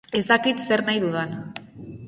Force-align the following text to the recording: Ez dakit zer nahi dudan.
Ez 0.19 0.21
dakit 0.29 0.63
zer 0.67 0.83
nahi 0.87 1.03
dudan. 1.05 1.39